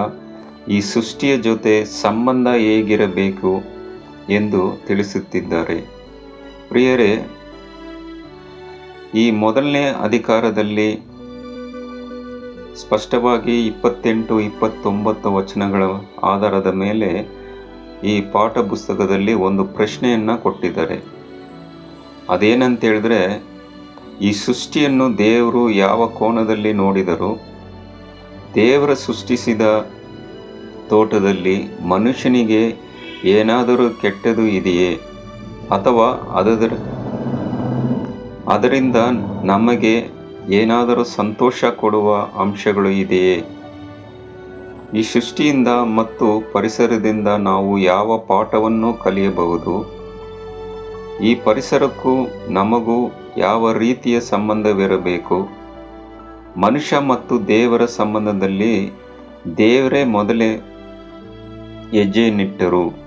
[0.68, 3.64] ಈ ಸೃಷ್ಟಿಯ ಜೊತೆ ಸಂಬಂಧ ಹೇಗಿರಬೇಕು
[4.30, 5.78] ಎಂದು ತಿಳಿಸುತ್ತಿದ್ದಾರೆ.
[6.70, 7.12] ಪ್ರಿಯರೇ
[9.14, 10.88] ಈ ಮೊದಲನೇ ಅಧಿಕಾರದಲ್ಲಿ
[12.76, 15.84] ಸ್ಪಷ್ಟವಾಗಿ ಇಪ್ಪತ್ತೆಂಟು, ಇಪ್ಪತ್ತೊಂಬತ್ತು ವಚನಗಳ
[16.24, 17.10] ಆಧಾರದ ಮೇಲೆ
[18.04, 21.04] ಈ ಪಾಠ ಪುಸ್ತಕದಲ್ಲಿ ಒಂದು ಪ್ರಶ್ನೆಯನ್ನು ಕೊಟ್ಟಿದ್ದಾರೆ.
[22.30, 23.44] ಅದೇನಂತೇಳಿದ್ರೆ,
[24.22, 27.42] ಈ ಸೃಷ್ಟಿಯನ್ನು ದೇವರು ಯಾವ ಕೋನದಲ್ಲಿ ನೋಡಿದರು,
[28.56, 29.62] ದೇವರ ಸೃಷ್ಟಿಸಿದ
[30.90, 32.76] ತೋಟದಲ್ಲಿ ಮನುಷ್ಯನಿಗೆ
[33.24, 34.94] ಏನಾದರೂ ಕೆಟ್ಟದು ಇದೆಯೇ
[35.72, 36.08] ಅಥವಾ
[36.40, 36.74] ಅದರ
[38.48, 38.96] ಅದರಿಂದ
[39.44, 40.10] ನಮಗೆ
[40.50, 43.44] ಏನಾದರೂ ಸಂತೋಷ ಕೊಡುವ ಅಂಶಗಳು ಇದೆಯೇ?
[44.94, 50.04] ಈ ಸೃಷ್ಟಿಯಿಂದ ಮತ್ತು ಪರಿಸರದಿಂದ ನಾವು ಯಾವ ಪಾಠವನ್ನು ಕಲಿಯಬಹುದು.
[51.24, 55.50] ಈ ಪರಿಸರಕ್ಕೂ ನಮಗೂ ಯಾವ ರೀತಿಯ ಸಂಬಂಧವಿರಬೇಕು?
[56.58, 58.92] ಮನುಷ್ಯ ಮತ್ತು ದೇವರ ಸಂಬಂಧದಲ್ಲಿ
[59.58, 60.56] ದೇವರೇ ಮೊದಲೇ
[61.92, 63.03] ಹೆಜ್ಜೆಯನ್ನಿಟ್ಟರು.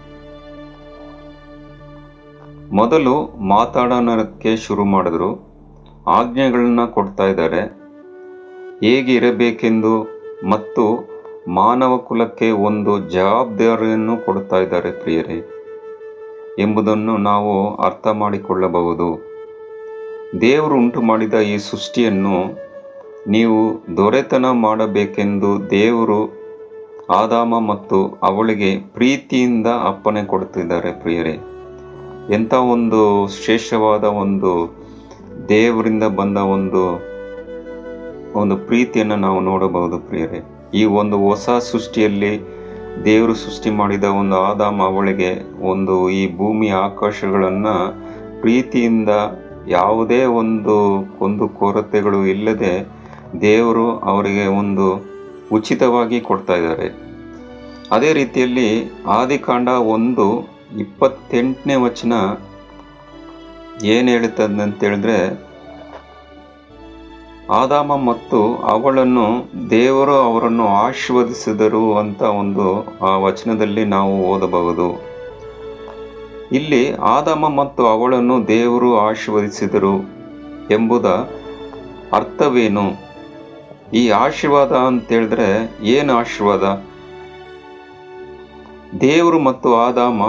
[2.73, 5.31] ಮೊದಲು ಮಾತಾಡೋಣಕ್ಕೆ ಶುರು ಮಾಡಿದ್ರು.
[6.07, 7.61] ಆಜ್ಞೆಗಳನ್ನ ಕೊಡ್ತಾ ಇದ್ದಾರೆ.
[8.83, 10.03] ಹೇಗೆ ಇರಬೇಕೆಂದು
[10.49, 10.85] ಮತ್ತು
[11.49, 15.39] ಮಾನವ ಕುಲಕ್ಕೆ ಒಂದು ಜವಾಬ್ದಾರಿಯನ್ನು ಕೊಡ್ತಾ ಇದ್ದಾರೆ ಪ್ರಿಯರೇ,
[16.59, 19.09] ಎಂಬುದನ್ನು ನಾವು ಅರ್ಥ ಮಾಡಿಕೊಳ್ಳಬಹುದು.
[20.41, 22.37] ದೇವರು ಉಂಟು ಮಾಡಿದ ಈ ಸೃಷ್ಟಿಯನ್ನು
[23.29, 26.21] ನೀವು ದೊರೆತನ ಮಾಡಬೇಕೆಂದು ದೇವರು
[27.11, 31.56] ಆದಾಮ ಮತ್ತು ಅವಳಿಗೆ ಪ್ರೀತಿಯಿಂದ ಅಪ್ಪಣೆ ಕೊಡುತ್ತಿದ್ದಾರೆ ಪ್ರಿಯರೇ.
[32.31, 34.53] ಎಂಥ ಒಂದು ಶ್ರೇಷ್ಠವಾದ ಒಂದು
[35.49, 36.83] ದೇವರಿಂದ ಬಂದ ಒಂದು
[38.41, 40.41] ಒಂದು ಪ್ರೀತಿಯನ್ನು ನಾವು ನೋಡಬಹುದು ಪ್ರಿಯರೇ.
[40.75, 42.33] ಈ ಒಂದು ಹೊಸ ಸೃಷ್ಟಿಯಲ್ಲಿ
[43.05, 45.31] ದೇವರು ಸೃಷ್ಟಿ ಮಾಡಿದ ಒಂದು ಆದಾಮ ಅವಳಿಗೆ
[45.63, 47.75] ಒಂದು ಈ ಭೂಮಿ ಆಕಾಶಗಳನ್ನು
[48.41, 49.09] ಪ್ರೀತಿಯಿಂದ
[49.69, 50.75] ಯಾವುದೇ ಒಂದು
[51.21, 52.75] ಒಂದು ಕೊರತೆಗಳು ಇಲ್ಲದೆ
[53.41, 54.87] ದೇವರು ಅವರಿಗೆ ಒಂದು
[55.53, 56.89] ಉಚಿತವಾಗಿ ಕೊಡ್ತಾ ಇದ್ದಾರೆ.
[57.93, 58.69] ಅದೇ ರೀತಿಯಲ್ಲಿ
[59.07, 62.13] ಆದಿಕಾಂಡ ಒಂದು ಇಪ್ಪತ್ತೆಂಟನೇ ವಚನ
[63.85, 65.47] ಏನು ಹೇಳುತ್ತದೆ ಅಂತೇಳಿದ್ರೆ
[67.51, 75.03] ಆದಾಮ ಮತ್ತು ಅವಳನ್ನು ದೇವರು ಅವರನ್ನು ಆಶೀರ್ವದಿಸಿದರು ಅಂತ ಒಂದು ಆ ವಚನದಲ್ಲಿ ನಾವು ಓದಬಹುದು.
[76.53, 80.11] ಇಲ್ಲಿ ಆದಾಮ ಮತ್ತು ಅವಳನ್ನು ದೇವರು ಆಶೀರ್ವದಿಸಿದರು
[80.71, 81.07] ಎಂಬುದ
[82.13, 83.07] ಅರ್ಥವೇನು?
[83.95, 86.63] ಈ ಆಶೀರ್ವಾದ ಅಂತೇಳಿದ್ರೆ, ಏನು ಆಶೀರ್ವಾದ?
[89.01, 90.23] ದೇವರು ಮತ್ತು ಆದಾಮ,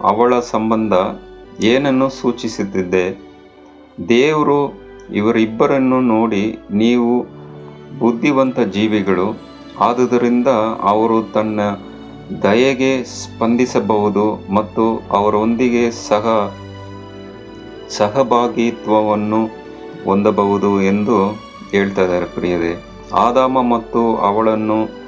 [0.00, 0.92] ಅವಳ ಸಂಬಂಧ
[1.60, 3.06] ಏನನ್ನು ಸೂಚಿಸುತ್ತಿದ್ದೆ?
[4.08, 4.72] ದೇವರು
[5.14, 7.26] ಇವರಿಬ್ಬರನ್ನು ನೋಡಿ, ನೀವು
[7.98, 9.36] ಬುದ್ಧಿವಂತ ಜೀವಿಗಳು,
[9.80, 10.48] ಆದುದರಿಂದ
[10.80, 11.60] ಅವರು ತನ್ನ
[12.42, 16.26] ದಯೆಗೆ ಸ್ಪಂದಿಸಬಹುದು ಮತ್ತು ಅವರೊಂದಿಗೆ ಸಹ
[17.88, 19.46] ಸಹಭಾಗಿತ್ವವನ್ನು
[20.04, 21.16] ಹೊಂದಬಹುದು ಎಂದು
[21.70, 22.72] ಹೇಳ್ತಾ ಇದ್ದಾರೆ ಪ್ರಿಯದೆ
[23.14, 25.07] ಆದಾಮ ಮತ್ತು ಅವಳನ್ನು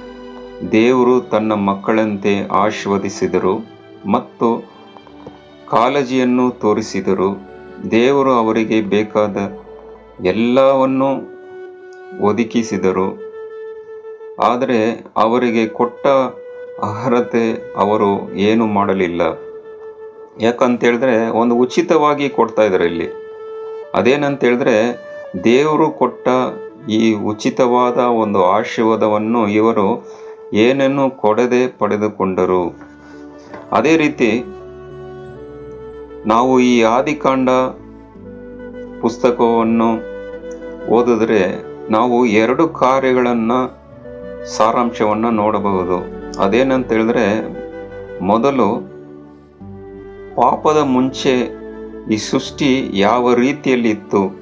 [0.72, 3.66] ದೇವರು ತನ್ನ ಮಕ್ಕಳಂತೆ ಆಶೀರ್ವದಿಸಿದರು
[4.10, 4.64] ಮತ್ತು
[5.70, 7.40] ಕಾಳಜಿಯನ್ನು ತೋರಿಸಿದರು.
[7.90, 9.36] ದೇವರು ಅವರಿಗೆ ಬೇಕಾದ
[10.24, 11.10] ಎಲ್ಲವನ್ನು
[12.20, 13.18] ಒದಗಿಸಿದರು.
[14.42, 16.06] ಆದರೆ ಅವರಿಗೆ ಕೊಟ್ಟ
[16.82, 19.22] ಅರ್ಹತೆ ಅವರು ಏನು ಮಾಡಲಿಲ್ಲ.
[20.40, 23.08] ಯಾಕಂತೇಳಿದ್ರೆ ಒಂದು ಉಚಿತವಾಗಿ ಕೊಡ್ತಾ ಇದ್ದಾರೆ ಇಲ್ಲಿ.
[23.94, 24.76] ಅದೇನಂತೇಳಿದ್ರೆ
[25.44, 26.28] ದೇವರು ಕೊಟ್ಟ
[26.88, 30.19] ಈ ಉಚಿತವಾದ ಒಂದು ಆಶೀರ್ವಾದವನ್ನು ಇವರು
[30.52, 32.78] ಏನನ್ನು ಕೊಡದೆ ಪಡೆದುಕೊಂಡರು?
[33.72, 34.44] ಅದೇ ರೀತಿ
[36.26, 37.48] ನಾವು ಈ ಆದಿಕಾಂಡ
[39.00, 40.10] ಪುಸ್ತಕವನ್ನು
[40.86, 43.80] ಓದಿದ್ರೆ ನಾವು ಎರಡು ಕಾರ್ಯಗಳನ್ನು
[44.56, 45.98] ಸಾರಾಂಶವನ್ನು ನೋಡಬಹುದು.
[46.42, 47.26] ಅದೇನಂತ ಹೇಳಿದ್ರೆ,
[48.20, 48.90] ಮೊದಲು
[50.36, 51.60] ಪಾಪದ ಮುಂಚೆ
[52.10, 54.40] ಈ ಸೃಷ್ಟಿ ಯಾವ ರೀತಿಯಲ್ಲಿ ಇತ್ತು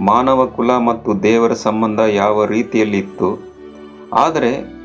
[0.00, 3.56] ಮಾನವ ಕುಲ ಮತ್ತು ದೇವರ ಸಂಬಂಧ ಯಾವ ರೀತಿಯಲ್ಲಿ ಇತ್ತು
[4.12, 4.75] ಆದರೆ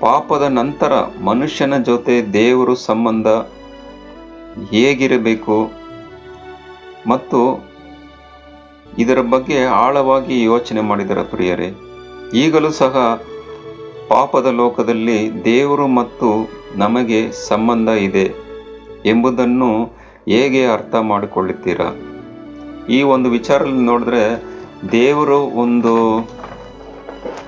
[0.00, 0.92] ಪಾಪದ ನಂತರ
[1.24, 3.28] ಮನುಷ್ಯನ ಜೊತೆ ದೇವರು ಸಂಬಂಧ
[4.70, 5.58] ಹೇಗಿರಬೇಕು?
[7.06, 7.40] ಮತ್ತು
[8.98, 11.68] ಇದರ ಬಗ್ಗೆ ಆಳವಾಗಿ ಯೋಚನೆ ಮಾಡಿದರ ಪ್ರಿಯರೇ,
[12.34, 12.96] ಈಗಲೂ ಸಹ
[14.08, 16.28] ಪಾಪದ ಲೋಕದಲ್ಲಿ ದೇವರು ಮತ್ತು
[16.74, 18.26] ನಮಗೆ ಸಂಬಂಧ ಇದೆ
[19.06, 19.70] ಎಂಬುದನ್ನು
[20.28, 21.88] ಹೇಗೆ ಅರ್ಥ ಮಾಡಿಕೊಳ್ಳುತ್ತೀರಾ?
[22.88, 24.24] ಈ ಒಂದು ವಿಚಾರದಲ್ಲಿ ನೋಡಿದ್ರೆ
[24.92, 25.94] ದೇವರು ಒಂದು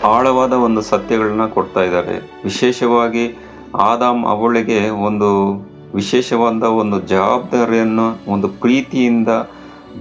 [0.04, 2.42] ಆಳವಾದ ಒಂದು ಸತ್ಯಗಳನ್ನ ಕೊಡ್ತಾ ಇದ್ದಾರೆ.
[2.44, 3.36] ವಿಶೇಷವಾಗಿ
[3.74, 5.52] ಆದಾಮ್ ಅವಳಿಗೆ ಒಂದು
[5.94, 9.28] ವಿಶೇಷವಾದ ಒಂದು ಜವಾಬ್ದಾರಿಯನ್ನು, ಒಂದು ಪ್ರೀತಿಯಿಂದ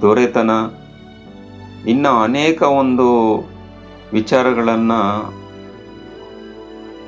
[0.01, 0.51] ದೊರೆತನ,
[1.88, 3.38] ಇನ್ನು ಅನೇಕ ಒಂದು
[4.13, 5.01] ವಿಚಾರಗಳನ್ನು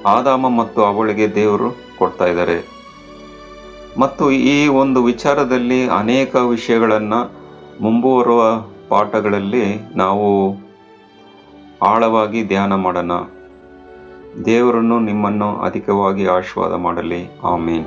[0.06, 2.74] ಆದಾಮ ಮತ್ತು ಅವಳಿಗೆ ದೇವರು ಕೊಡ್ತಾ ಇದ್ದಾರೆ.
[4.00, 7.20] ಮತ್ತು ಈ ಒಂದು ವಿಚಾರದಲ್ಲಿ ಅನೇಕ ವಿಷಯಗಳನ್ನು
[7.82, 8.42] ಮುಂಬರುವ
[8.90, 10.30] ಪಾಠಗಳಲ್ಲಿ ನಾವು
[11.86, 13.12] ಆಳವಾಗಿ ಧ್ಯಾನ ಮಾಡೋಣ.
[14.46, 17.40] ದೇವರನ್ನು ನಿಮ್ಮನ್ನು ಅಧಿಕವಾಗಿ ಆಶೀರ್ವಾದ ಮಾಡಲಿ.
[17.44, 17.86] ಆಮೀನ್.